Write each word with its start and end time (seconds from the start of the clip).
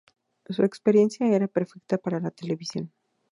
Su 0.49 0.63
experiencia 0.63 1.27
era 1.27 1.47
perfecta 1.47 1.99
para 1.99 2.19
la 2.19 2.31
televisión. 2.31 2.91